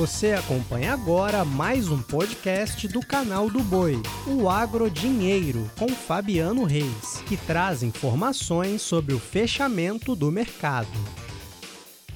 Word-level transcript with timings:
Você 0.00 0.32
acompanha 0.32 0.94
agora 0.94 1.44
mais 1.44 1.90
um 1.90 2.00
podcast 2.00 2.88
do 2.88 3.00
canal 3.00 3.50
do 3.50 3.58
Boi, 3.58 4.00
o 4.26 4.48
Agro 4.48 4.88
Dinheiro, 4.88 5.70
com 5.78 5.90
Fabiano 5.90 6.64
Reis, 6.64 7.22
que 7.28 7.36
traz 7.36 7.82
informações 7.82 8.80
sobre 8.80 9.12
o 9.12 9.18
fechamento 9.18 10.16
do 10.16 10.32
mercado. 10.32 10.88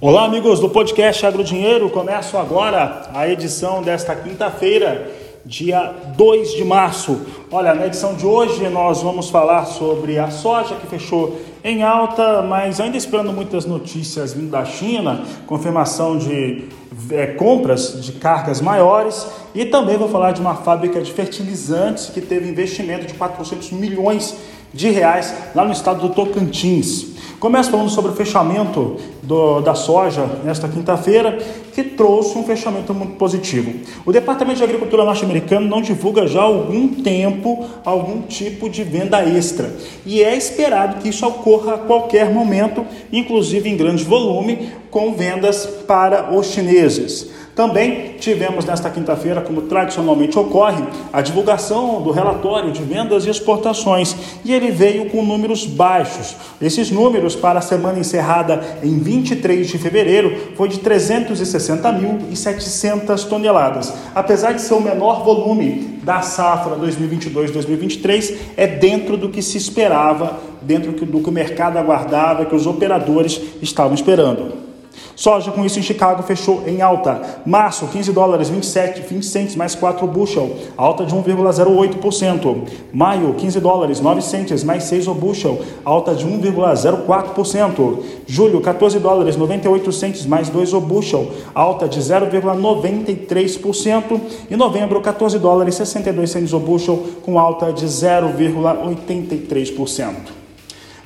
Olá, 0.01 0.25
amigos 0.25 0.61
do 0.61 0.71
podcast 0.71 1.27
Agro 1.27 1.45
Dinheiro. 1.45 1.91
Começo 1.91 2.39
agora 2.39 3.11
a 3.13 3.29
edição 3.29 3.83
desta 3.83 4.17
quinta-feira, 4.17 5.11
dia 5.47 5.95
2 6.17 6.55
de 6.55 6.65
março. 6.65 7.21
Olha, 7.51 7.75
na 7.75 7.87
edição 7.87 8.15
de 8.15 8.27
hoje 8.27 8.67
nós 8.69 9.03
vamos 9.03 9.29
falar 9.29 9.67
sobre 9.67 10.19
a 10.19 10.31
soja 10.31 10.75
que 10.77 10.87
fechou 10.87 11.39
em 11.63 11.83
alta, 11.83 12.43
mas 12.43 12.81
ainda 12.81 12.97
esperando 12.97 13.33
muitas 13.33 13.67
notícias 13.67 14.33
vindo 14.33 14.51
da 14.51 14.65
China, 14.65 15.23
confirmação 15.47 16.17
de 16.17 16.65
é, 17.11 17.27
compras 17.29 18.03
de 18.03 18.13
cargas 18.13 18.61
maiores 18.61 19.27
e 19.55 19.65
também 19.67 19.97
vou 19.97 20.09
falar 20.09 20.33
de 20.33 20.41
uma 20.41 20.55
fábrica 20.55 21.01
de 21.01 21.13
fertilizantes 21.13 22.09
que 22.09 22.21
teve 22.21 22.49
investimento 22.49 23.07
de 23.07 23.15
400 23.15 23.73
milhões 23.73 24.35
de 24.73 24.91
reais 24.91 25.35
lá 25.55 25.65
no 25.65 25.73
estado 25.73 26.09
do 26.09 26.15
Tocantins. 26.15 27.14
Começo 27.41 27.71
falando 27.71 27.91
sobre 27.91 28.13
o 28.13 28.15
fechamento 28.15 28.97
do, 29.23 29.61
da 29.61 29.75
soja 29.75 30.25
nesta 30.45 30.69
quinta-feira, 30.69 31.39
que 31.75 31.83
trouxe 31.83 32.39
um 32.39 32.45
fechamento 32.45 32.95
muito 32.95 33.17
positivo. 33.17 33.73
O 34.07 34.13
Departamento 34.13 34.59
de 34.59 34.65
Agricultura 34.65 35.05
norte-americano 35.05 35.67
não 35.67 35.83
divulga 35.83 36.27
já 36.27 36.41
há 36.41 36.45
algum 36.45 36.89
tempo 36.89 37.67
algum 37.85 38.23
tipo 38.23 38.71
de 38.71 38.85
venda 38.85 39.23
extra. 39.23 39.75
E 40.07 40.23
é 40.23 40.37
esperado 40.37 41.03
que 41.03 41.09
isso 41.09 41.27
ocorra 41.27 41.75
a 41.75 41.79
qualquer 41.79 42.33
momento, 42.33 42.87
inclusive 43.13 43.69
em 43.69 43.77
grande 43.77 44.05
volume, 44.05 44.73
com 44.91 45.15
vendas 45.15 45.67
para 45.67 46.35
os 46.35 46.47
chineses. 46.47 47.31
Também 47.55 48.17
tivemos 48.19 48.65
nesta 48.65 48.91
quinta-feira, 48.91 49.41
como 49.41 49.63
tradicionalmente 49.63 50.37
ocorre, 50.37 50.83
a 51.13 51.21
divulgação 51.21 52.03
do 52.03 52.11
relatório 52.11 52.73
de 52.73 52.83
vendas 52.83 53.25
e 53.25 53.31
exportações 53.31 54.17
e 54.45 54.53
ele 54.53 54.73
veio 54.73 55.09
com 55.09 55.23
números 55.23 55.65
baixos. 55.65 56.35
Esses 56.61 56.91
números 56.91 57.37
para 57.37 57.61
a 57.61 57.63
semana 57.63 58.01
encerrada 58.01 58.61
em 58.83 58.99
23 58.99 59.69
de 59.69 59.79
fevereiro 59.79 60.37
foi 60.57 60.69
de 60.69 60.81
360.700 60.81 63.29
toneladas. 63.29 63.95
Apesar 64.13 64.51
de 64.53 64.61
ser 64.61 64.75
o 64.75 64.81
menor 64.81 65.23
volume 65.23 66.01
da 66.03 66.23
safra 66.23 66.75
2022-2023, 66.77 68.35
é 68.57 68.67
dentro 68.67 69.17
do 69.17 69.29
que 69.29 69.41
se 69.41 69.57
esperava, 69.57 70.41
dentro 70.61 70.91
do 70.91 71.21
que 71.21 71.29
o 71.29 71.33
mercado 71.33 71.79
aguardava, 71.79 72.47
que 72.47 72.57
os 72.57 72.67
operadores 72.67 73.41
estavam 73.63 73.95
esperando. 73.95 74.74
Soja 75.17 75.51
com 75.53 75.65
isso 75.65 75.79
em 75.79 75.83
Chicago 75.83 76.23
fechou 76.23 76.63
em 76.67 76.83
alta. 76.83 77.41
Março, 77.47 77.87
15 77.87 78.13
dólares 78.13 78.49
27, 78.49 79.03
20 79.03 79.25
centes 79.25 79.55
mais 79.57 79.75
4 79.75 80.07
bushel, 80.07 80.57
alta 80.77 81.05
de 81.05 81.15
1,08%. 81.15 82.63
Maio, 82.93 83.35
15 83.35 83.61
dólares 83.61 84.01
9 84.01 84.23
centes 84.23 84.65
mais 84.65 84.85
6 84.85 85.09
o 85.09 85.15
bushel, 85.15 85.61
alta 85.85 86.15
de 86.15 86.27
1,04%. 86.27 87.99
Julho, 88.27 88.61
14 88.61 88.99
dólares 88.99 89.37
98 89.37 89.93
centes 89.93 90.27
mais 90.27 90.49
2 90.49 90.75
o 90.75 90.81
bushel, 90.81 91.31
alta 91.55 91.89
de 91.89 92.01
0,93%. 92.01 94.21
E 94.51 94.57
novembro, 94.57 95.01
14 95.01 95.39
dólares 95.39 95.77
62 95.77 96.31
centes 96.31 96.53
o 96.53 96.59
bushel, 96.59 97.01
com 97.23 97.39
alta 97.39 97.73
de 97.73 97.87
0,83%. 97.87 100.44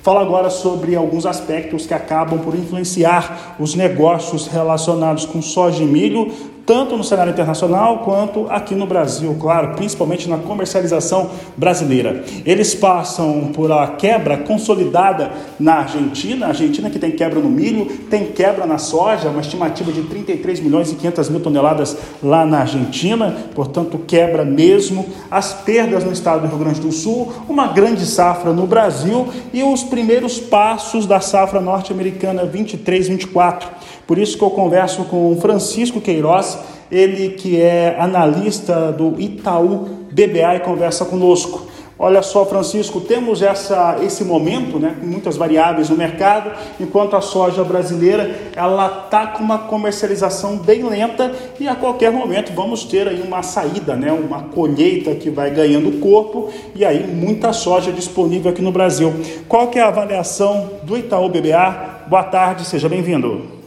Fala 0.03 0.21
agora 0.21 0.49
sobre 0.49 0.95
alguns 0.95 1.27
aspectos 1.27 1.87
que 1.87 1.95
acabam 1.95 2.39
por 2.39 2.55
influenciar 2.55 3.57
os 3.59 3.75
negócios 3.75 4.47
relacionados 4.47 5.27
com 5.27 5.43
soja 5.43 5.83
e 5.83 5.87
milho, 5.87 6.33
tanto 6.69 6.98
no 6.98 7.02
cenário 7.02 7.33
internacional 7.33 8.00
quanto 8.00 8.47
aqui 8.50 8.74
no 8.74 8.86
Brasil, 8.86 9.34
claro, 9.41 9.74
principalmente 9.74 10.28
na 10.28 10.36
comercialização 10.36 11.30
brasileira. 11.56 12.23
Eles 12.45 12.74
passam 12.74 13.52
por 13.55 13.73
a 13.73 13.86
quebra 13.86 14.36
consolidada 14.36 15.33
na 15.58 15.77
Argentina, 15.77 16.45
a 16.45 16.48
Argentina 16.51 16.90
que 16.90 16.98
tem 16.98 17.11
quebra 17.11 17.40
no 17.40 17.48
milho, 17.48 17.86
tem 18.11 18.27
quebra 18.27 18.67
na 18.67 18.77
soja, 18.77 19.30
uma 19.30 19.40
estimativa 19.40 19.90
de 19.90 20.02
33 20.02 20.61
milhões 20.61 20.92
e 20.92 20.96
500 20.96 21.30
mil 21.30 21.40
toneladas 21.40 21.96
lá 22.23 22.45
na 22.45 22.58
Argentina, 22.58 23.34
portanto 23.55 23.98
quebra 24.07 24.45
mesmo. 24.45 25.07
As 25.30 25.55
perdas 25.55 26.05
no 26.05 26.12
estado 26.12 26.42
do 26.42 26.48
Rio 26.48 26.58
Grande 26.58 26.80
do 26.83 26.92
Sul, 26.92 27.33
uma 27.48 27.68
grande 27.68 28.05
safra 28.05 28.52
no 28.52 28.67
Brasil 28.67 29.27
e 29.55 29.62
os 29.62 29.83
primeiros 29.84 30.39
passos 30.39 31.07
da 31.07 31.18
safra 31.18 31.62
norte-americana 31.62 32.46
23-24. 32.46 33.62
Por 34.08 34.17
isso 34.17 34.39
que 34.39 34.42
eu 34.42 34.48
converso 34.48 35.05
com 35.05 35.39
Francisco 35.39 36.01
Queiroz, 36.01 36.58
ele 36.91 37.29
que 37.29 37.61
é 37.61 37.95
analista 38.01 38.91
do 38.91 39.20
Itaú 39.20 39.86
BBA 40.11 40.57
e 40.57 40.61
conversa 40.61 41.05
conosco. 41.05 41.69
Olha 41.98 42.23
só, 42.23 42.46
Francisco, 42.46 43.02
temos 43.02 43.42
essa, 43.42 43.98
esse 44.01 44.24
momento, 44.24 44.79
né, 44.79 44.96
com 44.98 45.07
muitas 45.07 45.36
variáveis 45.36 45.91
no 45.91 45.96
mercado, 45.96 46.52
enquanto 46.80 47.17
a 47.17 47.20
soja 47.20 47.63
brasileira 47.63 48.35
ela 48.57 49.02
está 49.05 49.27
com 49.27 49.42
uma 49.42 49.58
comercialização 49.58 50.57
bem 50.57 50.85
lenta 50.85 51.30
e 51.61 51.69
a 51.69 51.75
qualquer 51.75 52.11
momento 52.11 52.55
vamos 52.55 52.85
ter 52.85 53.07
aí 53.08 53.20
uma 53.20 53.42
saída, 53.42 53.95
né, 53.95 54.11
uma 54.11 54.45
colheita 54.45 55.14
que 55.17 55.29
vai 55.29 55.51
ganhando 55.51 56.01
corpo 56.01 56.48
e 56.75 56.83
aí 56.83 57.07
muita 57.07 57.52
soja 57.52 57.92
disponível 57.92 58.51
aqui 58.51 58.63
no 58.63 58.73
Brasil. 58.73 59.13
Qual 59.46 59.67
que 59.67 59.79
é 59.79 59.83
a 59.83 59.89
avaliação 59.89 60.70
do 60.85 60.96
Itaú 60.96 61.29
BBA? 61.29 62.07
Boa 62.07 62.25
tarde, 62.25 62.64
seja 62.64 62.89
bem-vindo. 62.89 63.58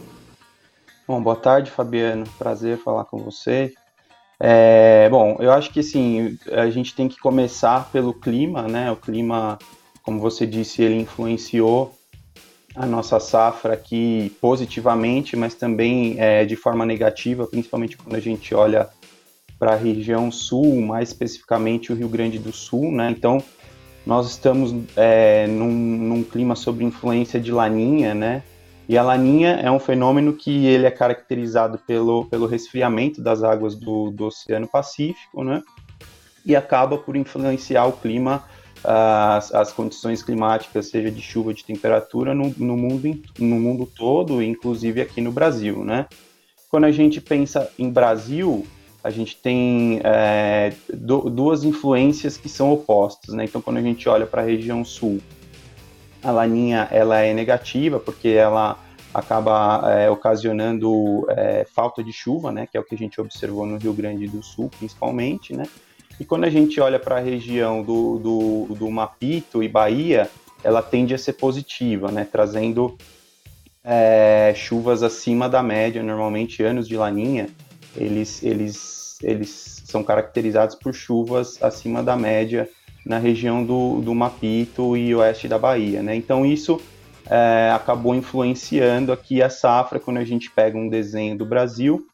Bom, 1.06 1.20
boa 1.20 1.34
tarde, 1.34 1.70
Fabiano. 1.70 2.24
Prazer 2.38 2.78
falar 2.78 3.04
com 3.04 3.18
você. 3.18 3.72
É, 4.38 5.08
bom, 5.10 5.36
eu 5.40 5.52
acho 5.52 5.72
que 5.72 5.82
sim, 5.82 6.38
a 6.52 6.70
gente 6.70 6.94
tem 6.94 7.08
que 7.08 7.18
começar 7.18 7.90
pelo 7.90 8.14
clima, 8.14 8.68
né? 8.68 8.90
O 8.90 8.96
clima, 8.96 9.58
como 10.02 10.20
você 10.20 10.46
disse, 10.46 10.80
ele 10.80 11.00
influenciou 11.00 11.92
a 12.74 12.86
nossa 12.86 13.18
safra 13.18 13.74
aqui 13.74 14.32
positivamente, 14.40 15.36
mas 15.36 15.54
também 15.54 16.14
é, 16.18 16.44
de 16.44 16.54
forma 16.54 16.86
negativa, 16.86 17.46
principalmente 17.48 17.96
quando 17.96 18.14
a 18.14 18.20
gente 18.20 18.54
olha 18.54 18.88
para 19.58 19.72
a 19.72 19.76
região 19.76 20.30
sul, 20.30 20.80
mais 20.80 21.08
especificamente 21.08 21.92
o 21.92 21.96
Rio 21.96 22.08
Grande 22.08 22.38
do 22.38 22.52
Sul, 22.52 22.92
né? 22.92 23.10
Então, 23.10 23.42
nós 24.06 24.30
estamos 24.30 24.72
é, 24.96 25.48
num, 25.48 25.72
num 25.72 26.22
clima 26.22 26.54
sob 26.54 26.84
influência 26.84 27.40
de 27.40 27.50
laninha, 27.50 28.14
né? 28.14 28.42
E 28.92 28.98
a 28.98 29.02
laninha 29.02 29.52
é 29.52 29.70
um 29.70 29.78
fenômeno 29.78 30.34
que 30.34 30.66
ele 30.66 30.84
é 30.84 30.90
caracterizado 30.90 31.78
pelo, 31.78 32.26
pelo 32.26 32.44
resfriamento 32.44 33.22
das 33.22 33.42
águas 33.42 33.74
do, 33.74 34.10
do 34.10 34.26
Oceano 34.26 34.68
Pacífico, 34.68 35.42
né? 35.42 35.62
E 36.44 36.54
acaba 36.54 36.98
por 36.98 37.16
influenciar 37.16 37.86
o 37.86 37.92
clima, 37.92 38.44
as, 38.84 39.50
as 39.54 39.72
condições 39.72 40.22
climáticas, 40.22 40.90
seja 40.90 41.10
de 41.10 41.22
chuva, 41.22 41.54
de 41.54 41.64
temperatura, 41.64 42.34
no, 42.34 42.52
no, 42.58 42.76
mundo, 42.76 43.18
no 43.38 43.58
mundo 43.58 43.86
todo, 43.86 44.42
inclusive 44.42 45.00
aqui 45.00 45.22
no 45.22 45.32
Brasil, 45.32 45.82
né? 45.82 46.04
Quando 46.68 46.84
a 46.84 46.92
gente 46.92 47.18
pensa 47.18 47.72
em 47.78 47.88
Brasil, 47.88 48.66
a 49.02 49.08
gente 49.08 49.38
tem 49.38 50.02
é, 50.04 50.74
do, 50.92 51.30
duas 51.30 51.64
influências 51.64 52.36
que 52.36 52.46
são 52.46 52.70
opostas, 52.70 53.34
né? 53.34 53.46
Então, 53.46 53.62
quando 53.62 53.78
a 53.78 53.82
gente 53.82 54.06
olha 54.06 54.26
para 54.26 54.42
a 54.42 54.44
região 54.44 54.84
sul, 54.84 55.18
a 56.22 56.30
laninha 56.30 56.88
ela 56.90 57.20
é 57.20 57.34
negativa 57.34 57.98
porque 57.98 58.28
ela 58.28 58.78
acaba 59.12 59.82
é, 59.92 60.08
ocasionando 60.08 61.26
é, 61.30 61.66
falta 61.74 62.02
de 62.02 62.12
chuva, 62.12 62.50
né, 62.50 62.66
que 62.66 62.76
é 62.76 62.80
o 62.80 62.84
que 62.84 62.94
a 62.94 62.98
gente 62.98 63.20
observou 63.20 63.66
no 63.66 63.76
Rio 63.76 63.92
Grande 63.92 64.26
do 64.26 64.42
Sul, 64.42 64.70
principalmente, 64.78 65.54
né, 65.54 65.64
e 66.18 66.24
quando 66.24 66.44
a 66.44 66.50
gente 66.50 66.80
olha 66.80 66.98
para 66.98 67.16
a 67.16 67.20
região 67.20 67.82
do, 67.82 68.18
do, 68.18 68.74
do, 68.74 68.90
Mapito 68.90 69.62
e 69.62 69.68
Bahia, 69.68 70.30
ela 70.62 70.80
tende 70.82 71.14
a 71.14 71.18
ser 71.18 71.34
positiva, 71.34 72.10
né, 72.10 72.26
trazendo 72.30 72.96
é, 73.84 74.52
chuvas 74.54 75.02
acima 75.02 75.48
da 75.48 75.62
média, 75.62 76.02
normalmente 76.02 76.62
anos 76.62 76.88
de 76.88 76.96
laninha, 76.96 77.48
eles, 77.96 78.42
eles, 78.42 79.18
eles 79.22 79.82
são 79.84 80.02
caracterizados 80.02 80.74
por 80.74 80.94
chuvas 80.94 81.62
acima 81.62 82.02
da 82.02 82.16
média 82.16 82.68
na 83.04 83.18
região 83.18 83.64
do, 83.64 84.00
do 84.00 84.14
Mapito 84.14 84.96
e 84.96 85.14
oeste 85.14 85.48
da 85.48 85.58
Bahia, 85.58 86.02
né? 86.02 86.14
Então 86.14 86.46
isso 86.46 86.80
é, 87.28 87.72
acabou 87.74 88.14
influenciando 88.14 89.12
aqui 89.12 89.42
a 89.42 89.50
safra. 89.50 89.98
Quando 89.98 90.18
a 90.18 90.24
gente 90.24 90.50
pega 90.50 90.76
um 90.76 90.88
desenho 90.88 91.36
do 91.36 91.44
Brasil, 91.44 92.06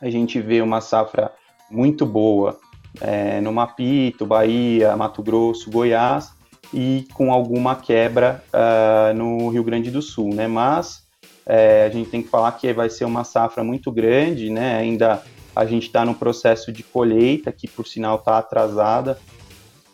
a 0.00 0.08
gente 0.08 0.40
vê 0.40 0.62
uma 0.62 0.80
safra 0.80 1.32
muito 1.70 2.06
boa 2.06 2.58
é, 3.00 3.40
no 3.40 3.52
Mapito, 3.52 4.26
Bahia, 4.26 4.96
Mato 4.96 5.22
Grosso, 5.22 5.70
Goiás 5.70 6.32
e 6.72 7.06
com 7.14 7.32
alguma 7.32 7.74
quebra 7.76 8.42
uh, 8.52 9.14
no 9.14 9.48
Rio 9.48 9.64
Grande 9.64 9.90
do 9.90 10.00
Sul, 10.00 10.34
né? 10.34 10.46
Mas 10.46 11.04
é, 11.44 11.84
a 11.84 11.90
gente 11.90 12.10
tem 12.10 12.22
que 12.22 12.28
falar 12.28 12.52
que 12.52 12.72
vai 12.72 12.88
ser 12.88 13.04
uma 13.04 13.24
safra 13.24 13.64
muito 13.64 13.90
grande, 13.90 14.50
né? 14.50 14.76
Ainda 14.76 15.22
a 15.54 15.64
gente 15.66 15.86
está 15.86 16.04
no 16.04 16.14
processo 16.14 16.70
de 16.70 16.82
colheita, 16.82 17.50
que 17.50 17.66
por 17.66 17.86
sinal 17.86 18.16
está 18.16 18.38
atrasada, 18.38 19.18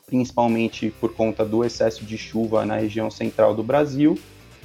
principalmente 0.06 0.90
por 1.00 1.14
conta 1.14 1.44
do 1.44 1.64
excesso 1.64 2.04
de 2.04 2.16
chuva 2.16 2.64
na 2.64 2.76
região 2.76 3.10
central 3.10 3.54
do 3.54 3.62
Brasil, 3.62 4.18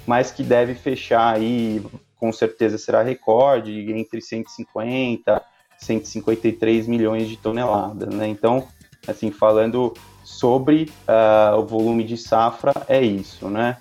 mas 0.06 0.32
que 0.32 0.44
deve 0.44 0.76
fechar 0.76 1.36
aí 1.36 1.84
com 2.18 2.32
certeza 2.32 2.78
será 2.78 3.02
recorde, 3.02 3.92
entre 3.92 4.22
150 4.22 5.44
153 5.82 6.88
milhões 6.88 7.28
de 7.28 7.38
toneladas, 7.38 8.14
né? 8.14 8.28
Então, 8.28 8.68
assim, 9.08 9.32
falando 9.32 9.94
sobre 10.24 10.92
uh, 11.08 11.58
o 11.58 11.66
volume 11.66 12.04
de 12.04 12.16
safra, 12.18 12.72
é 12.88 13.02
isso, 13.02 13.50
né? 13.50 13.78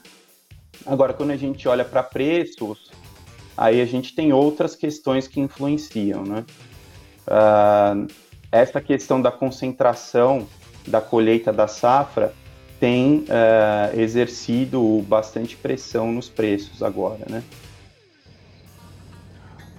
Agora, 0.86 1.12
quando 1.12 1.30
a 1.30 1.36
gente 1.36 1.68
olha 1.68 1.84
para 1.84 2.02
preços, 2.02 2.90
aí 3.54 3.82
a 3.82 3.84
gente 3.84 4.14
tem 4.14 4.32
outras 4.32 4.74
questões 4.74 5.28
que 5.28 5.40
influenciam, 5.40 6.24
né? 6.24 6.44
Uh, 7.28 8.10
essa 8.50 8.80
questão 8.80 9.20
da 9.20 9.30
concentração 9.30 10.48
da 10.86 11.00
colheita 11.00 11.52
da 11.52 11.66
safra 11.66 12.32
tem 12.78 13.26
uh, 13.28 14.00
exercido 14.00 15.04
bastante 15.06 15.56
pressão 15.56 16.10
nos 16.10 16.28
preços 16.28 16.82
agora, 16.82 17.26
né? 17.28 17.42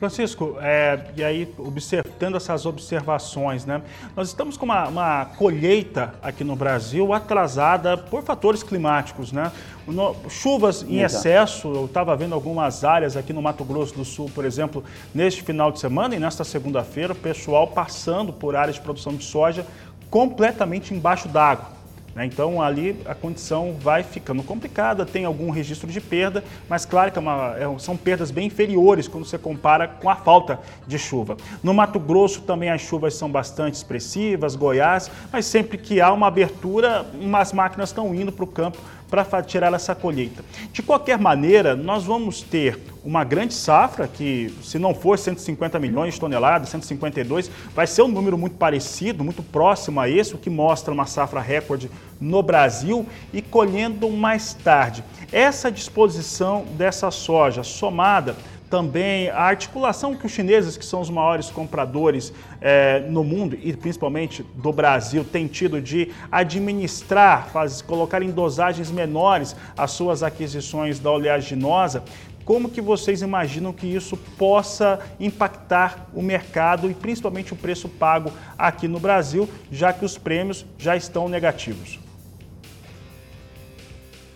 Francisco, 0.02 0.58
é, 0.60 1.00
e 1.16 1.24
aí 1.24 1.54
observando 1.60 2.36
essas 2.36 2.66
observações, 2.66 3.68
né? 3.68 3.84
Nós 4.16 4.30
estamos 4.30 4.58
com 4.58 4.66
uma, 4.66 4.88
uma 4.88 5.26
colheita 5.38 6.16
aqui 6.24 6.44
no 6.44 6.56
Brasil 6.56 7.14
atrasada 7.14 7.96
por 7.96 8.24
fatores 8.24 8.64
climáticos, 8.64 9.32
né? 9.32 9.52
No, 9.86 10.16
chuvas 10.28 10.82
em 10.82 11.02
Exato. 11.02 11.28
excesso, 11.28 11.68
eu 11.68 11.86
estava 11.86 12.16
vendo 12.16 12.34
algumas 12.34 12.84
áreas 12.84 13.16
aqui 13.16 13.32
no 13.32 13.44
Mato 13.44 13.64
Grosso 13.64 13.94
do 13.94 14.04
Sul, 14.04 14.28
por 14.34 14.44
exemplo, 14.44 14.84
neste 15.14 15.44
final 15.44 15.72
de 15.72 15.80
semana 15.80 16.16
e 16.16 16.20
nesta 16.20 16.44
segunda-feira, 16.44 17.14
o 17.14 17.16
pessoal 17.16 17.68
passando 17.68 18.34
por 18.34 18.56
áreas 18.56 18.78
de 18.78 18.82
produção 18.82 19.14
de 19.14 19.24
soja 19.24 19.68
completamente 20.12 20.94
embaixo 20.94 21.28
d'água. 21.28 21.82
Né? 22.14 22.26
Então 22.26 22.62
ali 22.62 23.02
a 23.06 23.16
condição 23.16 23.76
vai 23.80 24.04
ficando 24.04 24.44
complicada, 24.44 25.06
tem 25.06 25.24
algum 25.24 25.50
registro 25.50 25.90
de 25.90 26.02
perda, 26.02 26.44
mas 26.68 26.86
claro 26.86 27.12
que 27.12 27.18
é 27.18 27.22
uma, 27.22 27.56
é, 27.58 27.80
são 27.80 27.96
perdas 27.96 28.30
bem 28.30 28.48
inferiores 28.48 29.08
quando 29.08 29.26
você 29.26 29.38
compara 29.38 29.88
com 29.88 30.10
a 30.10 30.16
falta 30.16 30.60
de 30.86 31.00
chuva. 31.00 31.38
No 31.64 31.74
Mato 31.74 32.00
Grosso 32.00 32.42
também 32.42 32.70
as 32.70 32.82
chuvas 32.82 33.14
são 33.14 33.32
bastante 33.32 33.76
expressivas, 33.76 34.56
Goiás, 34.56 35.10
mas 35.32 35.46
sempre 35.46 35.78
que 35.78 36.02
há 36.02 36.12
uma 36.12 36.28
abertura, 36.28 37.06
umas 37.14 37.54
máquinas 37.54 37.90
estão 37.90 38.14
indo 38.14 38.32
para 38.32 38.44
o 38.44 38.48
campo 38.48 38.78
para 39.12 39.44
tirar 39.44 39.74
essa 39.74 39.94
colheita. 39.94 40.44
De 40.72 40.82
qualquer 40.82 41.20
maneira, 41.20 41.76
nós 41.76 42.06
vamos 42.06 42.42
ter 42.42 42.80
uma 43.04 43.26
grande 43.26 43.54
safra, 43.54 44.08
que 44.08 44.54
se 44.64 44.80
não 44.80 44.96
for 44.96 45.20
150 45.20 45.78
milhões 45.80 46.14
de 46.14 46.20
toneladas, 46.20 46.70
152, 46.70 47.52
vai 47.76 47.86
ser 47.86 48.04
um 48.04 48.08
número 48.08 48.38
muito 48.38 48.56
parecido, 48.56 49.24
muito 49.24 49.44
próximo 49.44 50.00
a 50.00 50.08
esse, 50.08 50.34
o 50.34 50.38
que 50.38 50.50
mostra 50.50 50.94
uma 50.94 51.06
safra 51.06 51.42
recorde 51.42 51.92
no 52.20 52.42
Brasil 52.42 53.06
e 53.34 53.42
colhendo 53.42 54.10
mais 54.10 54.54
tarde. 54.54 55.04
Essa 55.32 55.72
disposição 55.72 56.66
dessa 56.78 57.12
soja 57.12 57.64
somada 57.64 58.36
também 58.72 59.30
a 59.30 59.42
articulação 59.42 60.16
que 60.16 60.26
os 60.26 60.32
chineses, 60.32 60.78
que 60.78 60.86
são 60.86 61.02
os 61.02 61.10
maiores 61.10 61.52
compradores 61.52 62.34
é, 62.62 63.02
no 63.02 63.22
mundo 63.22 63.58
e 63.62 63.74
principalmente 63.74 64.44
do 64.56 64.72
Brasil, 64.72 65.26
têm 65.26 65.46
tido 65.46 65.82
de 65.82 66.10
administrar, 66.32 67.50
faz, 67.50 67.82
colocar 67.82 68.24
em 68.24 68.32
dosagens 68.32 68.90
menores 68.90 69.56
as 69.78 69.92
suas 69.92 70.24
aquisições 70.24 71.00
da 71.00 71.12
oleaginosa, 71.12 72.02
como 72.46 72.70
que 72.70 72.82
vocês 72.82 73.22
imaginam 73.22 73.74
que 73.74 73.86
isso 73.86 74.16
possa 74.38 75.00
impactar 75.20 76.10
o 76.14 76.22
mercado 76.22 76.90
e 76.90 76.94
principalmente 76.94 77.54
o 77.54 77.58
preço 77.58 77.90
pago 77.90 78.32
aqui 78.58 78.88
no 78.88 79.00
Brasil, 79.00 79.50
já 79.70 79.92
que 79.92 80.06
os 80.06 80.18
prêmios 80.18 80.66
já 80.78 80.96
estão 80.96 81.28
negativos? 81.28 82.00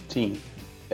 Sim. 0.09 0.37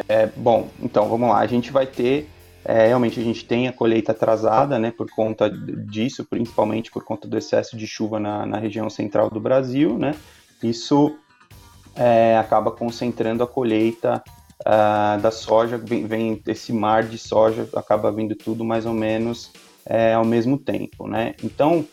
É, 0.08 0.28
bom, 0.36 0.70
então 0.82 1.10
vamos 1.10 1.28
lá. 1.28 1.40
A 1.40 1.48
gente 1.48 1.72
vai 1.72 1.86
ter 1.86 2.30
é, 2.64 2.88
realmente 2.88 3.20
a 3.20 3.24
gente 3.24 3.46
tem 3.46 3.68
a 3.68 3.74
colheita 3.74 4.12
atrasada, 4.12 4.78
né, 4.78 4.92
por 4.92 5.10
conta 5.10 5.50
disso, 5.50 6.26
principalmente 6.26 6.92
por 6.92 7.04
conta 7.04 7.28
do 7.28 7.38
excesso 7.38 7.76
de 7.76 7.88
chuva 7.88 8.20
na, 8.20 8.46
na 8.46 8.58
região 8.58 8.90
central 8.90 9.30
do 9.30 9.40
Brasil, 9.40 9.98
né, 9.98 10.16
isso 10.62 11.16
é, 11.96 12.38
acaba 12.38 12.72
concentrando 12.72 13.44
a 13.44 13.48
colheita 13.48 14.24
uh, 14.62 15.20
da 15.22 15.32
soja, 15.32 15.78
vem, 15.78 16.06
vem, 16.06 16.42
esse 16.48 16.72
mar 16.72 17.04
de 17.04 17.18
soja, 17.18 17.68
acaba 17.76 18.12
vindo 18.12 18.36
tudo 18.36 18.64
mais 18.64 18.86
ou 18.86 18.94
menos 18.94 19.52
é, 19.86 20.14
ao 20.14 20.24
mesmo 20.24 20.58
tempo, 20.58 21.08
né, 21.08 21.34
então 21.44 21.86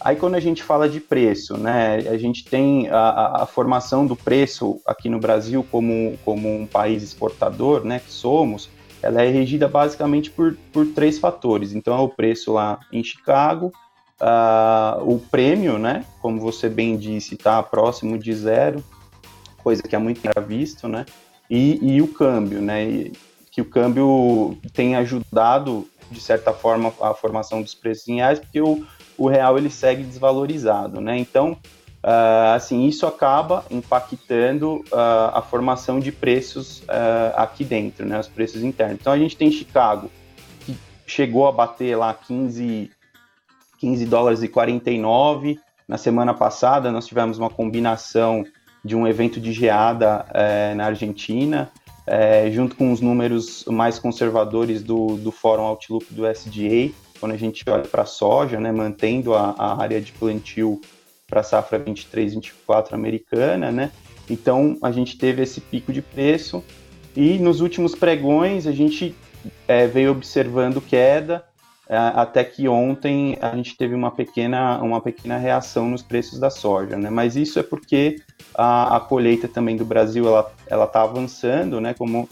Aí 0.00 0.16
quando 0.16 0.34
a 0.34 0.40
gente 0.40 0.62
fala 0.62 0.86
de 0.86 1.00
preço, 1.00 1.56
né, 1.56 1.96
a 1.96 2.18
gente 2.18 2.44
tem 2.44 2.88
a, 2.90 3.42
a, 3.42 3.46
formação 3.46 4.04
do 4.04 4.14
preço 4.14 4.78
aqui 4.86 5.08
no 5.08 5.18
Brasil 5.18 5.64
como, 5.70 6.18
como 6.24 6.54
um 6.54 6.66
país 6.66 7.02
exportador, 7.02 7.84
né, 7.84 8.00
que 8.04 8.12
somos, 8.12 8.68
ela 9.04 9.22
é 9.22 9.28
regida 9.28 9.68
basicamente 9.68 10.30
por, 10.30 10.56
por 10.72 10.86
três 10.86 11.18
fatores. 11.18 11.74
Então, 11.74 11.96
é 11.96 12.00
o 12.00 12.08
preço 12.08 12.52
lá 12.52 12.80
em 12.90 13.04
Chicago, 13.04 13.72
uh, 14.20 15.02
o 15.02 15.18
prêmio, 15.18 15.78
né? 15.78 16.04
Como 16.20 16.40
você 16.40 16.68
bem 16.68 16.96
disse, 16.96 17.34
está 17.34 17.62
próximo 17.62 18.18
de 18.18 18.32
zero, 18.34 18.82
coisa 19.62 19.82
que 19.82 19.94
é 19.94 19.98
muito 19.98 20.20
visto, 20.46 20.88
né? 20.88 21.04
E, 21.50 21.78
e 21.82 22.00
o 22.00 22.08
câmbio, 22.08 22.60
né? 22.60 22.84
E, 22.84 23.12
que 23.50 23.60
o 23.60 23.64
câmbio 23.64 24.58
tem 24.72 24.96
ajudado, 24.96 25.86
de 26.10 26.20
certa 26.20 26.52
forma, 26.52 26.92
a 27.00 27.14
formação 27.14 27.62
dos 27.62 27.74
preços 27.74 28.08
em 28.08 28.16
reais, 28.16 28.40
porque 28.40 28.60
o, 28.60 28.84
o 29.16 29.28
real 29.28 29.56
ele 29.56 29.70
segue 29.70 30.02
desvalorizado, 30.02 31.00
né? 31.00 31.16
Então, 31.16 31.56
Uh, 32.04 32.52
assim, 32.54 32.86
isso 32.86 33.06
acaba 33.06 33.64
impactando 33.70 34.84
uh, 34.92 35.32
a 35.32 35.40
formação 35.40 35.98
de 35.98 36.12
preços 36.12 36.80
uh, 36.80 37.32
aqui 37.34 37.64
dentro, 37.64 38.04
né, 38.04 38.20
os 38.20 38.28
preços 38.28 38.62
internos. 38.62 38.98
Então 39.00 39.10
a 39.10 39.16
gente 39.16 39.34
tem 39.34 39.50
Chicago, 39.50 40.10
que 40.60 40.76
chegou 41.06 41.48
a 41.48 41.52
bater 41.52 41.96
lá 41.96 42.12
15, 42.12 42.90
15 43.78 44.04
dólares 44.04 44.42
e 44.42 44.48
49. 44.48 45.58
Na 45.88 45.96
semana 45.96 46.34
passada 46.34 46.92
nós 46.92 47.06
tivemos 47.06 47.38
uma 47.38 47.48
combinação 47.48 48.44
de 48.84 48.94
um 48.94 49.06
evento 49.06 49.40
de 49.40 49.50
geada 49.50 50.26
eh, 50.34 50.74
na 50.74 50.86
Argentina, 50.86 51.70
eh, 52.06 52.50
junto 52.50 52.76
com 52.76 52.92
os 52.92 53.00
números 53.00 53.64
mais 53.66 53.98
conservadores 53.98 54.82
do, 54.82 55.16
do 55.16 55.32
Fórum 55.32 55.62
Outlook 55.62 56.12
do 56.12 56.26
SDA, 56.26 56.92
quando 57.18 57.32
a 57.32 57.38
gente 57.38 57.64
olha 57.66 57.84
para 57.84 58.02
a 58.02 58.06
soja, 58.06 58.60
né, 58.60 58.70
mantendo 58.70 59.34
a, 59.34 59.54
a 59.56 59.80
área 59.80 60.02
de 60.02 60.12
plantio 60.12 60.82
para 61.26 61.40
a 61.40 61.44
safra 61.44 61.78
23, 61.78 62.34
24 62.34 62.94
americana, 62.94 63.70
né? 63.70 63.90
Então 64.28 64.78
a 64.82 64.90
gente 64.90 65.18
teve 65.18 65.42
esse 65.42 65.60
pico 65.60 65.92
de 65.92 66.02
preço 66.02 66.64
e 67.16 67.38
nos 67.38 67.60
últimos 67.60 67.94
pregões 67.94 68.66
a 68.66 68.72
gente 68.72 69.14
é, 69.68 69.86
veio 69.86 70.12
observando 70.12 70.80
queda 70.80 71.44
é, 71.88 71.96
até 71.96 72.42
que 72.42 72.66
ontem 72.66 73.36
a 73.40 73.54
gente 73.54 73.76
teve 73.76 73.94
uma 73.94 74.10
pequena, 74.10 74.78
uma 74.82 75.00
pequena 75.00 75.36
reação 75.36 75.88
nos 75.88 76.02
preços 76.02 76.38
da 76.38 76.48
soja, 76.48 76.96
né? 76.96 77.10
Mas 77.10 77.36
isso 77.36 77.58
é 77.58 77.62
porque 77.62 78.16
a, 78.54 78.96
a 78.96 79.00
colheita 79.00 79.46
também 79.46 79.76
do 79.76 79.84
Brasil 79.84 80.26
ela 80.26 80.50
ela 80.66 80.84
está 80.84 81.02
avançando, 81.02 81.80
né? 81.80 81.92
Como 81.92 82.28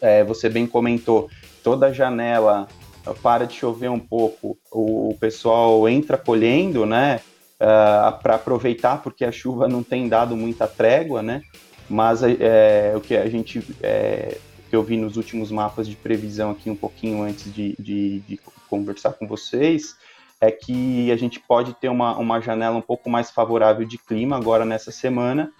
é, 0.00 0.22
você 0.24 0.50
bem 0.50 0.66
comentou, 0.66 1.30
toda 1.62 1.92
janela 1.92 2.68
para 3.22 3.46
de 3.46 3.54
chover 3.54 3.90
um 3.90 3.98
pouco, 3.98 4.56
o, 4.70 5.10
o 5.10 5.14
pessoal 5.18 5.88
entra 5.88 6.16
colhendo, 6.18 6.84
né? 6.86 7.20
Uh, 7.60 7.64
ah, 8.08 8.18
para 8.22 8.36
aproveitar, 8.36 9.02
porque 9.02 9.24
a 9.24 9.32
chuva 9.32 9.68
não 9.68 9.82
tem 9.82 10.08
dado 10.08 10.36
muita 10.36 10.66
trégua, 10.66 11.22
né? 11.22 11.42
Mas 11.88 12.22
é, 12.22 12.94
o 12.96 13.00
que 13.00 13.16
a 13.16 13.28
gente 13.28 13.62
é, 13.82 14.38
que 14.70 14.76
eu 14.76 14.82
vi 14.82 14.96
nos 14.96 15.16
últimos 15.16 15.50
mapas 15.50 15.86
de 15.86 15.96
previsão 15.96 16.50
aqui 16.50 16.70
um 16.70 16.76
pouquinho 16.76 17.22
antes 17.22 17.52
de, 17.52 17.76
de, 17.78 18.20
de, 18.20 18.40
conversar 18.68 19.12
com 19.12 19.26
vocês 19.26 19.94
é 20.40 20.50
que 20.50 21.12
a 21.12 21.16
gente 21.16 21.38
pode 21.38 21.74
ter 21.74 21.88
uma, 21.88 22.16
uma 22.16 22.40
janela 22.40 22.76
um 22.76 22.82
pouco 22.82 23.08
mais 23.08 23.30
favorável 23.30 23.86
de 23.86 23.98
clima 23.98 24.36
agora 24.36 24.64
nessa 24.64 24.90
semana 24.90 25.52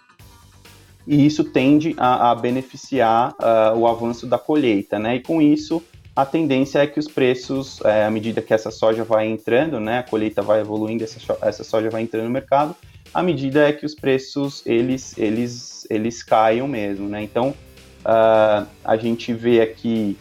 e 1.06 1.24
isso 1.24 1.44
tende 1.44 1.94
a, 1.98 2.30
a 2.30 2.34
beneficiar 2.34 3.34
uh, 3.34 3.78
o 3.78 3.86
avanço 3.86 4.26
da 4.26 4.38
colheita, 4.38 4.98
né? 4.98 5.16
E 5.16 5.20
com 5.22 5.40
isso 5.40 5.82
a 6.16 6.24
tendência 6.24 6.78
é 6.78 6.86
que 6.86 7.00
os 7.00 7.08
preços, 7.08 7.80
é, 7.84 8.04
à 8.04 8.10
medida 8.10 8.40
que 8.40 8.54
essa 8.54 8.70
soja 8.70 9.02
vai 9.02 9.26
entrando, 9.26 9.80
né, 9.80 9.98
a 9.98 10.02
colheita 10.02 10.42
vai 10.42 10.60
evoluindo, 10.60 11.02
essa, 11.02 11.18
essa 11.42 11.64
soja 11.64 11.90
vai 11.90 12.02
entrando 12.02 12.24
no 12.24 12.30
mercado, 12.30 12.76
à 13.12 13.22
medida 13.22 13.68
é 13.68 13.72
que 13.72 13.84
os 13.84 13.94
preços 13.94 14.62
eles, 14.66 15.16
eles, 15.18 15.86
eles 15.90 16.22
caiam 16.22 16.66
mesmo, 16.66 17.08
né? 17.08 17.22
Então 17.22 17.50
uh, 17.50 18.66
a 18.84 18.96
gente 18.96 19.32
vê 19.32 19.60
aqui 19.60 20.18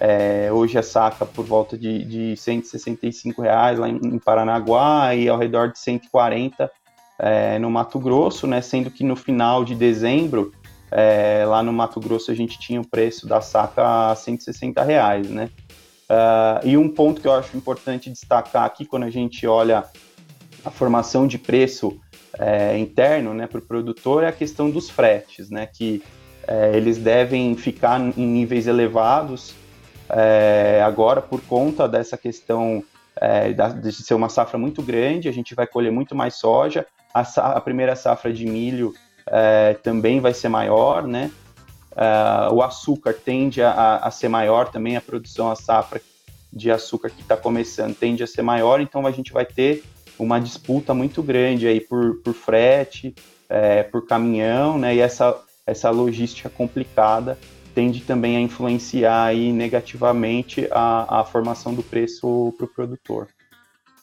é, 0.00 0.48
hoje 0.52 0.78
a 0.78 0.82
saca 0.82 1.26
por 1.26 1.44
volta 1.44 1.76
de, 1.76 2.04
de 2.04 2.36
165 2.36 3.42
reais 3.42 3.78
lá 3.78 3.88
em, 3.88 3.96
em 3.96 4.18
Paranaguá 4.18 5.14
e 5.14 5.28
ao 5.28 5.38
redor 5.38 5.72
de 5.72 5.78
140 5.78 6.70
é, 7.18 7.58
no 7.58 7.70
Mato 7.70 7.98
Grosso, 7.98 8.46
né? 8.46 8.60
Sendo 8.60 8.90
que 8.90 9.02
no 9.02 9.16
final 9.16 9.64
de 9.64 9.74
dezembro 9.74 10.52
é, 10.90 11.44
lá 11.46 11.62
no 11.62 11.72
Mato 11.72 12.00
Grosso 12.00 12.30
a 12.30 12.34
gente 12.34 12.58
tinha 12.58 12.80
o 12.80 12.86
preço 12.86 13.26
da 13.26 13.40
saca 13.40 14.10
a 14.10 14.14
160 14.14 14.82
reais, 14.82 15.28
né? 15.28 15.50
Uh, 16.08 16.66
e 16.66 16.76
um 16.76 16.88
ponto 16.88 17.20
que 17.20 17.26
eu 17.26 17.32
acho 17.32 17.56
importante 17.56 18.08
destacar 18.08 18.64
aqui 18.64 18.84
quando 18.84 19.02
a 19.02 19.10
gente 19.10 19.44
olha 19.44 19.84
a 20.64 20.70
formação 20.70 21.26
de 21.26 21.36
preço 21.36 22.00
é, 22.38 22.78
interno 22.78 23.34
né, 23.34 23.46
para 23.46 23.58
o 23.58 23.62
produtor 23.62 24.22
é 24.22 24.28
a 24.28 24.32
questão 24.32 24.70
dos 24.70 24.88
fretes, 24.88 25.50
né? 25.50 25.66
Que 25.66 26.02
é, 26.46 26.76
eles 26.76 26.98
devem 26.98 27.56
ficar 27.56 28.00
em 28.00 28.26
níveis 28.26 28.66
elevados 28.66 29.54
é, 30.08 30.80
agora 30.84 31.20
por 31.20 31.40
conta 31.42 31.88
dessa 31.88 32.16
questão 32.16 32.84
é, 33.20 33.52
de 33.52 33.92
ser 33.92 34.14
uma 34.14 34.28
safra 34.28 34.58
muito 34.58 34.82
grande, 34.82 35.28
a 35.28 35.32
gente 35.32 35.54
vai 35.54 35.66
colher 35.66 35.90
muito 35.90 36.14
mais 36.14 36.34
soja. 36.34 36.86
A, 37.12 37.20
a 37.20 37.60
primeira 37.60 37.96
safra 37.96 38.32
de 38.32 38.44
milho 38.44 38.92
é, 39.28 39.74
também 39.74 40.20
vai 40.20 40.32
ser 40.32 40.48
maior, 40.48 41.06
né? 41.06 41.30
É, 41.96 42.52
o 42.52 42.62
açúcar 42.62 43.14
tende 43.14 43.62
a, 43.62 43.96
a, 43.96 44.10
ser 44.10 44.28
maior 44.28 44.68
também, 44.68 44.96
a 44.96 45.00
produção, 45.00 45.50
a 45.50 45.56
safra 45.56 46.00
de 46.52 46.70
açúcar 46.70 47.10
que 47.10 47.22
está 47.22 47.36
começando 47.36 47.94
tende 47.94 48.22
a 48.22 48.26
ser 48.26 48.42
maior, 48.42 48.80
então 48.80 49.06
a 49.06 49.10
gente 49.10 49.32
vai 49.32 49.44
ter 49.44 49.82
uma 50.18 50.40
disputa 50.40 50.94
muito 50.94 51.22
grande 51.22 51.66
aí 51.66 51.80
por, 51.80 52.16
por 52.22 52.34
frete, 52.34 53.14
é, 53.48 53.82
por 53.82 54.06
caminhão, 54.06 54.78
né? 54.78 54.94
E 54.94 55.00
essa, 55.00 55.36
essa 55.66 55.90
logística 55.90 56.48
complicada 56.48 57.38
tende 57.74 58.00
também 58.00 58.36
a 58.36 58.40
influenciar 58.40 59.24
aí 59.24 59.52
negativamente 59.52 60.66
a, 60.70 61.20
a 61.20 61.24
formação 61.24 61.74
do 61.74 61.82
preço 61.82 62.54
para 62.56 62.64
o 62.64 62.68
produtor. 62.68 63.28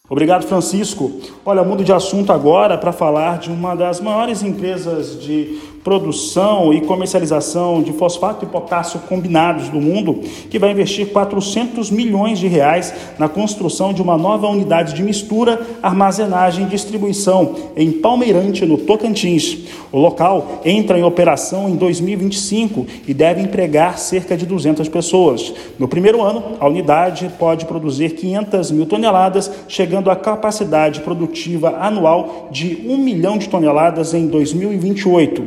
Obrigado, 0.09 0.45
Francisco. 0.45 1.13
Olha, 1.45 1.63
mudo 1.63 1.81
de 1.81 1.93
assunto 1.93 2.33
agora 2.33 2.77
para 2.77 2.91
falar 2.91 3.39
de 3.39 3.49
uma 3.49 3.73
das 3.73 4.01
maiores 4.01 4.43
empresas 4.43 5.17
de 5.17 5.61
produção 5.83 6.73
e 6.73 6.81
comercialização 6.81 7.81
de 7.83 7.91
fosfato 7.93 8.45
e 8.45 8.47
potássio 8.47 8.99
combinados 9.01 9.69
do 9.69 9.81
mundo, 9.81 10.21
que 10.49 10.57
vai 10.57 10.71
investir 10.71 11.07
400 11.11 11.91
milhões 11.91 12.39
de 12.39 12.47
reais 12.47 12.93
na 13.19 13.27
construção 13.27 13.93
de 13.93 14.01
uma 14.01 14.17
nova 14.17 14.47
unidade 14.47 14.93
de 14.93 15.03
mistura, 15.03 15.61
armazenagem 15.81 16.65
e 16.65 16.69
distribuição 16.69 17.55
em 17.75 17.91
Palmeirante, 17.91 18.65
no 18.65 18.77
Tocantins. 18.77 19.57
O 19.91 19.99
local 19.99 20.61
entra 20.65 20.97
em 20.97 21.03
operação 21.03 21.69
em 21.69 21.75
2025 21.75 22.87
e 23.07 23.13
deve 23.13 23.41
empregar 23.41 23.99
cerca 23.99 24.35
de 24.35 24.45
200 24.45 24.87
pessoas. 24.89 25.53
No 25.77 25.87
primeiro 25.87 26.21
ano, 26.21 26.43
a 26.59 26.67
unidade 26.67 27.31
pode 27.37 27.65
produzir 27.65 28.11
500 28.11 28.71
mil 28.71 28.85
toneladas, 28.85 29.51
chegando 29.67 30.09
à 30.09 30.15
capacidade 30.15 31.01
produtiva 31.01 31.77
anual 31.79 32.47
de 32.51 32.83
1 32.87 32.97
milhão 32.97 33.37
de 33.37 33.49
toneladas 33.49 34.13
em 34.13 34.27
2028. 34.27 35.43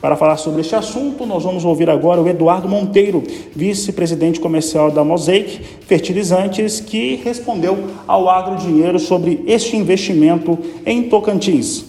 Para 0.00 0.16
falar 0.16 0.36
sobre 0.36 0.60
este 0.60 0.74
assunto, 0.74 1.26
nós 1.26 1.42
vamos 1.42 1.64
ouvir 1.64 1.90
agora 1.90 2.20
o 2.20 2.28
Eduardo 2.28 2.68
Monteiro, 2.68 3.22
vice-presidente 3.54 4.38
comercial 4.38 4.90
da 4.90 5.02
Mosaic 5.02 5.60
Fertilizantes, 5.86 6.80
que 6.80 7.16
respondeu 7.16 7.76
ao 8.06 8.28
Agro 8.28 8.56
Dinheiro 8.56 8.98
sobre 8.98 9.42
este 9.46 9.76
investimento 9.76 10.58
em 10.86 11.08
Tocantins. 11.08 11.84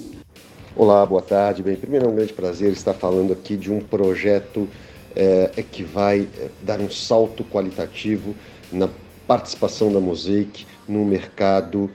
Olá, 0.75 1.05
boa 1.05 1.21
tarde. 1.21 1.61
Bem, 1.61 1.75
primeiro 1.75 2.05
é 2.05 2.09
um 2.09 2.15
grande 2.15 2.33
prazer 2.33 2.71
estar 2.71 2.93
falando 2.93 3.33
aqui 3.33 3.57
de 3.57 3.71
um 3.71 3.79
projeto 3.79 4.67
é, 5.15 5.63
que 5.69 5.83
vai 5.83 6.21
é, 6.21 6.47
dar 6.63 6.79
um 6.79 6.89
salto 6.89 7.43
qualitativo 7.43 8.33
na 8.71 8.87
participação 9.27 9.91
da 9.91 9.99
Mosaic 9.99 10.65
no 10.87 11.03
mercado 11.05 11.89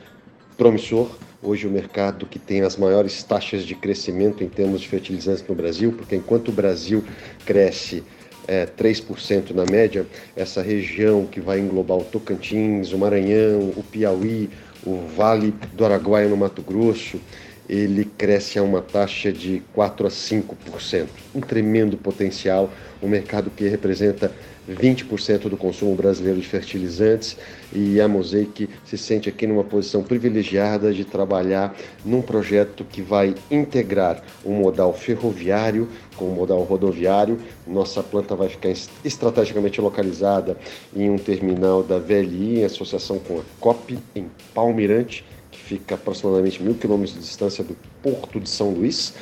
promissor 0.57 1.09
hoje 1.45 1.67
o 1.67 1.71
mercado 1.71 2.27
que 2.27 2.39
tem 2.39 2.63
as 2.63 2.77
maiores 2.77 3.23
taxas 3.23 3.65
de 3.65 3.75
crescimento 3.75 4.43
em 4.43 4.49
termos 4.49 4.81
de 4.81 4.89
fertilizantes 4.89 5.45
no 5.47 5.55
Brasil, 5.55 5.93
porque 5.93 6.17
enquanto 6.17 6.49
o 6.49 6.53
Brasil 6.53 7.05
cresce 7.45 8.03
é, 8.49 8.67
3% 8.67 9.51
na 9.51 9.65
média, 9.65 10.07
essa 10.35 10.63
região 10.63 11.27
que 11.27 11.41
vai 11.41 11.61
englobar 11.61 11.99
o 11.99 12.05
Tocantins, 12.05 12.93
o 12.93 12.99
Maranhão, 12.99 13.73
o 13.77 13.83
Piauí, 13.83 14.51
o 14.85 15.07
Vale 15.17 15.55
do 15.73 15.85
Araguaia 15.85 16.29
no 16.29 16.37
Mato 16.37 16.63
Grosso, 16.63 17.21
ele 17.69 18.05
cresce 18.05 18.59
a 18.59 18.63
uma 18.63 18.83
taxa 18.83 19.33
de 19.33 19.63
4 19.73 20.07
a 20.07 20.11
5%. 20.11 21.07
Um 21.35 21.41
tremendo 21.41 21.97
potencial, 21.97 22.71
um 23.03 23.09
mercado 23.09 23.51
que 23.51 23.67
representa 23.69 24.33
20% 24.69 25.49
do 25.49 25.57
consumo 25.57 25.95
brasileiro 25.95 26.41
de 26.41 26.49
fertilizantes 26.49 27.37
e 27.73 28.01
a 28.01 28.09
Mosaic 28.09 28.69
se 28.85 28.97
sente 28.97 29.29
aqui 29.29 29.47
numa 29.47 29.65
posição 29.65 30.03
privilegiada 30.03 30.93
de 30.93 31.05
trabalhar 31.05 31.77
num 32.05 32.23
projeto 32.23 32.85
que 32.85 33.03
vai 33.03 33.35
integrar 33.51 34.23
o 34.43 34.51
um 34.51 34.55
modal 34.55 34.95
ferroviário 34.95 35.89
com 36.17 36.27
o 36.27 36.33
um 36.33 36.35
modal 36.35 36.63
rodoviário. 36.63 37.39
Nossa 37.67 38.03
planta 38.03 38.35
vai 38.35 38.49
ficar 38.49 38.71
estrategicamente 39.05 39.81
localizada 39.81 40.57
em 40.97 41.11
um 41.11 41.19
terminal 41.19 41.83
da 41.83 41.99
VLI 41.99 42.61
em 42.61 42.65
associação 42.65 43.19
com 43.19 43.41
a 43.41 43.43
COP 43.61 43.99
em 44.15 44.31
Palmirante, 44.55 45.25
fica 45.67 45.95
aproximadamente 45.95 46.63
mil 46.63 46.75
quilômetros 46.75 47.15
de 47.15 47.21
distância 47.21 47.65
do 47.65 47.77
Porto 48.03 48.39
de 48.39 48.49
São 48.49 48.71
Luís. 48.71 49.15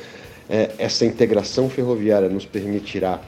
É, 0.49 0.71
essa 0.77 1.05
integração 1.05 1.69
ferroviária 1.69 2.27
nos 2.27 2.45
permitirá 2.45 3.21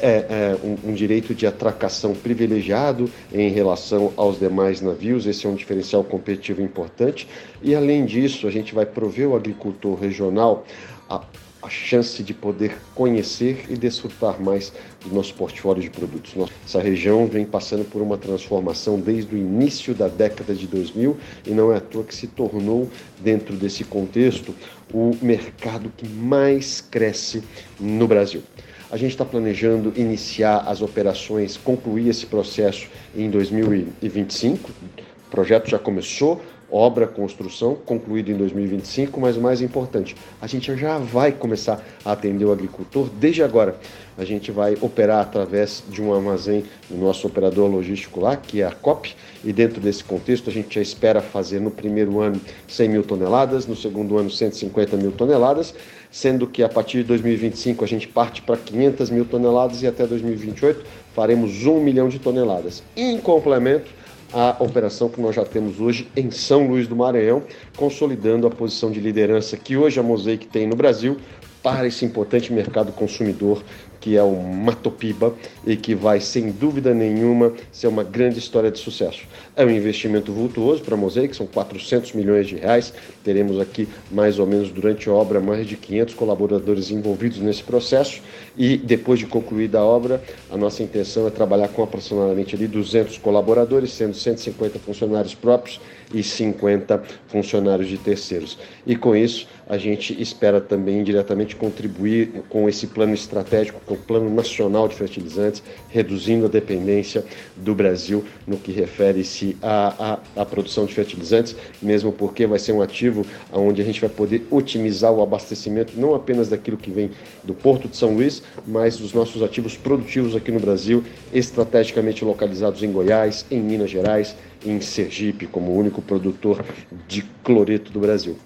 é, 0.00 0.26
é 0.28 0.58
um, 0.62 0.90
um, 0.90 0.94
direito 0.94 1.34
de 1.34 1.46
atracação 1.46 2.14
privilegiado 2.14 3.08
em 3.32 3.48
relação 3.50 4.12
aos 4.16 4.38
demais 4.38 4.80
navios, 4.80 5.26
esse 5.26 5.46
é 5.46 5.48
um 5.48 5.54
diferencial 5.54 6.04
competitivo 6.04 6.60
importante. 6.60 7.26
E 7.62 7.74
além 7.74 8.04
disso, 8.04 8.46
a 8.46 8.50
gente 8.50 8.74
vai 8.74 8.84
prover 8.84 9.28
o 9.28 9.36
agricultor 9.36 9.94
regional 9.94 10.66
a, 11.08 11.22
a 11.66 11.68
chance 11.68 12.22
de 12.22 12.32
poder 12.32 12.76
conhecer 12.94 13.66
e 13.68 13.76
desfrutar 13.76 14.40
mais 14.40 14.72
do 15.04 15.12
nosso 15.12 15.34
portfólio 15.34 15.82
de 15.82 15.90
produtos. 15.90 16.32
Essa 16.64 16.80
região 16.80 17.26
vem 17.26 17.44
passando 17.44 17.84
por 17.84 18.00
uma 18.00 18.16
transformação 18.16 19.00
desde 19.00 19.34
o 19.34 19.38
início 19.38 19.92
da 19.92 20.06
década 20.06 20.54
de 20.54 20.66
2000 20.66 21.16
e 21.44 21.50
não 21.50 21.72
é 21.72 21.78
à 21.78 21.80
toa 21.80 22.04
que 22.04 22.14
se 22.14 22.28
tornou, 22.28 22.88
dentro 23.20 23.56
desse 23.56 23.82
contexto, 23.82 24.54
o 24.94 25.16
mercado 25.20 25.92
que 25.96 26.08
mais 26.08 26.80
cresce 26.80 27.42
no 27.80 28.06
Brasil. 28.06 28.42
A 28.88 28.96
gente 28.96 29.10
está 29.10 29.24
planejando 29.24 29.92
iniciar 29.96 30.58
as 30.68 30.80
operações, 30.80 31.56
concluir 31.56 32.08
esse 32.08 32.26
processo 32.26 32.86
em 33.16 33.28
2025. 33.28 34.70
O 34.70 35.30
projeto 35.30 35.68
já 35.68 35.78
começou, 35.78 36.40
obra, 36.70 37.06
construção, 37.06 37.74
concluído 37.74 38.30
em 38.30 38.36
2025, 38.36 39.20
mas 39.20 39.36
o 39.36 39.40
mais 39.40 39.60
importante, 39.62 40.16
a 40.40 40.46
gente 40.46 40.74
já 40.76 40.98
vai 40.98 41.32
começar 41.32 41.84
a 42.04 42.12
atender 42.12 42.44
o 42.44 42.52
agricultor 42.52 43.08
desde 43.08 43.42
agora. 43.42 43.76
A 44.18 44.24
gente 44.24 44.50
vai 44.50 44.76
operar 44.80 45.20
através 45.20 45.82
de 45.88 46.02
um 46.02 46.12
armazém 46.12 46.64
do 46.88 46.96
nosso 46.96 47.26
operador 47.26 47.70
logístico 47.70 48.20
lá, 48.20 48.36
que 48.36 48.62
é 48.62 48.66
a 48.66 48.72
COP, 48.72 49.14
e 49.44 49.52
dentro 49.52 49.80
desse 49.80 50.02
contexto 50.02 50.48
a 50.48 50.52
gente 50.52 50.74
já 50.74 50.80
espera 50.80 51.20
fazer 51.20 51.60
no 51.60 51.70
primeiro 51.70 52.20
ano 52.20 52.40
100 52.66 52.88
mil 52.88 53.02
toneladas, 53.02 53.66
no 53.66 53.76
segundo 53.76 54.16
ano 54.18 54.30
150 54.30 54.96
mil 54.96 55.12
toneladas, 55.12 55.74
sendo 56.10 56.46
que 56.46 56.62
a 56.62 56.68
partir 56.68 56.98
de 56.98 57.04
2025 57.04 57.84
a 57.84 57.88
gente 57.88 58.08
parte 58.08 58.40
para 58.40 58.56
500 58.56 59.10
mil 59.10 59.24
toneladas 59.24 59.82
e 59.82 59.86
até 59.86 60.06
2028 60.06 60.84
faremos 61.14 61.66
1 61.66 61.80
milhão 61.80 62.08
de 62.08 62.18
toneladas. 62.18 62.82
Em 62.96 63.18
complemento, 63.18 63.90
a 64.32 64.56
operação 64.58 65.08
que 65.08 65.20
nós 65.20 65.34
já 65.34 65.44
temos 65.44 65.80
hoje 65.80 66.08
em 66.16 66.30
São 66.30 66.66
Luís 66.66 66.86
do 66.88 66.96
Maranhão, 66.96 67.42
consolidando 67.76 68.46
a 68.46 68.50
posição 68.50 68.90
de 68.90 69.00
liderança 69.00 69.56
que 69.56 69.76
hoje 69.76 69.98
a 70.00 70.02
Mosaic 70.02 70.46
tem 70.46 70.66
no 70.66 70.76
Brasil 70.76 71.16
para 71.62 71.86
esse 71.86 72.04
importante 72.04 72.52
mercado 72.52 72.92
consumidor 72.92 73.62
que 74.06 74.16
é 74.16 74.22
o 74.22 74.36
Matopiba 74.40 75.34
e 75.66 75.76
que 75.76 75.92
vai, 75.92 76.20
sem 76.20 76.52
dúvida 76.52 76.94
nenhuma, 76.94 77.52
ser 77.72 77.88
uma 77.88 78.04
grande 78.04 78.38
história 78.38 78.70
de 78.70 78.78
sucesso. 78.78 79.22
É 79.56 79.66
um 79.66 79.70
investimento 79.70 80.32
vultuoso 80.32 80.80
para 80.82 80.94
a 80.94 80.96
Mosaic, 80.96 81.34
são 81.34 81.44
400 81.44 82.12
milhões 82.12 82.46
de 82.46 82.54
reais. 82.54 82.94
Teremos 83.26 83.58
aqui, 83.58 83.88
mais 84.08 84.38
ou 84.38 84.46
menos, 84.46 84.70
durante 84.70 85.08
a 85.08 85.12
obra, 85.12 85.40
mais 85.40 85.66
de 85.66 85.76
500 85.76 86.14
colaboradores 86.14 86.92
envolvidos 86.92 87.38
nesse 87.38 87.60
processo. 87.60 88.22
E 88.56 88.76
depois 88.76 89.18
de 89.18 89.26
concluída 89.26 89.80
a 89.80 89.84
obra, 89.84 90.22
a 90.48 90.56
nossa 90.56 90.80
intenção 90.80 91.26
é 91.26 91.30
trabalhar 91.30 91.66
com 91.66 91.82
aproximadamente 91.82 92.54
ali 92.54 92.68
200 92.68 93.18
colaboradores, 93.18 93.90
sendo 93.90 94.14
150 94.14 94.78
funcionários 94.78 95.34
próprios 95.34 95.80
e 96.14 96.22
50 96.22 97.02
funcionários 97.26 97.88
de 97.88 97.98
terceiros. 97.98 98.56
E 98.86 98.94
com 98.94 99.16
isso, 99.16 99.48
a 99.68 99.76
gente 99.76 100.20
espera 100.22 100.60
também 100.60 101.02
diretamente 101.02 101.56
contribuir 101.56 102.44
com 102.48 102.68
esse 102.68 102.86
plano 102.86 103.14
estratégico, 103.14 103.80
com 103.84 103.94
o 103.94 103.98
Plano 103.98 104.32
Nacional 104.32 104.86
de 104.86 104.94
Fertilizantes, 104.94 105.62
reduzindo 105.88 106.46
a 106.46 106.48
dependência 106.48 107.24
do 107.56 107.74
Brasil 107.74 108.24
no 108.46 108.56
que 108.56 108.70
refere-se 108.70 109.56
à, 109.60 110.20
à, 110.36 110.42
à, 110.42 110.46
produção 110.46 110.86
de 110.86 110.94
fertilizantes, 110.94 111.56
mesmo 111.82 112.12
porque 112.12 112.46
vai 112.46 112.60
ser 112.60 112.72
um 112.72 112.80
ativo 112.80 113.15
onde 113.52 113.80
a 113.80 113.84
gente 113.84 114.00
vai 114.00 114.10
poder 114.10 114.46
otimizar 114.50 115.12
o 115.12 115.22
abastecimento 115.22 115.92
não 115.96 116.14
apenas 116.14 116.48
daquilo 116.48 116.76
que 116.76 116.90
vem 116.90 117.10
do 117.44 117.54
Porto 117.54 117.88
de 117.88 117.96
São 117.96 118.14
Luís, 118.14 118.42
mas 118.66 118.96
dos 118.98 119.12
nossos 119.12 119.42
ativos 119.42 119.76
produtivos 119.76 120.34
aqui 120.34 120.50
no 120.50 120.60
Brasil, 120.60 121.04
estrategicamente 121.32 122.24
localizados 122.24 122.82
em 122.82 122.90
Goiás, 122.90 123.44
em 123.50 123.60
Minas 123.60 123.90
Gerais, 123.90 124.36
em 124.64 124.80
Sergipe, 124.80 125.46
como 125.46 125.76
único 125.76 126.02
produtor 126.02 126.64
de 127.06 127.22
cloreto 127.44 127.92
do 127.92 128.00
Brasil. 128.00 128.36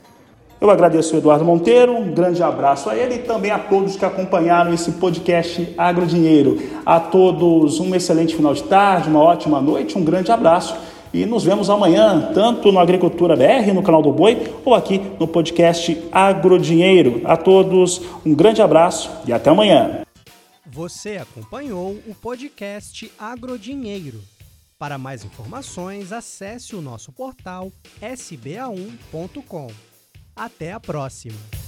Eu 0.60 0.68
agradeço 0.68 1.14
o 1.14 1.18
Eduardo 1.18 1.42
Monteiro, 1.42 1.96
um 1.96 2.12
grande 2.12 2.42
abraço 2.42 2.90
a 2.90 2.94
ele 2.94 3.14
e 3.14 3.18
também 3.20 3.50
a 3.50 3.58
todos 3.58 3.96
que 3.96 4.04
acompanharam 4.04 4.74
esse 4.74 4.92
podcast 4.92 5.72
Agrodinheiro. 5.78 6.58
A 6.84 7.00
todos 7.00 7.80
um 7.80 7.94
excelente 7.94 8.36
final 8.36 8.52
de 8.52 8.64
tarde, 8.64 9.08
uma 9.08 9.22
ótima 9.22 9.58
noite, 9.58 9.96
um 9.96 10.04
grande 10.04 10.30
abraço 10.30 10.76
e 11.12 11.26
nos 11.26 11.44
vemos 11.44 11.68
amanhã, 11.68 12.30
tanto 12.32 12.70
no 12.70 12.78
Agricultura 12.78 13.36
BR, 13.36 13.72
no 13.74 13.82
canal 13.82 14.02
do 14.02 14.12
Boi, 14.12 14.54
ou 14.64 14.74
aqui 14.74 14.98
no 15.18 15.26
podcast 15.26 16.00
Agrodinheiro. 16.12 17.20
A 17.24 17.36
todos 17.36 18.00
um 18.24 18.34
grande 18.34 18.62
abraço 18.62 19.10
e 19.26 19.32
até 19.32 19.50
amanhã. 19.50 20.02
Você 20.66 21.16
acompanhou 21.16 21.98
o 22.06 22.14
podcast 22.14 23.10
Agrodinheiro 23.18 24.20
Para 24.78 24.96
mais 24.96 25.24
informações, 25.24 26.12
acesse 26.12 26.76
o 26.76 26.80
nosso 26.80 27.12
portal 27.12 27.72
sba1.com. 28.00 29.66
Até 30.36 30.72
a 30.72 30.80
próxima! 30.80 31.59